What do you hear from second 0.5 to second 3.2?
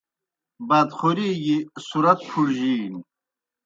بادخوری گیْ صُرَت پُھڙجِینیْ۔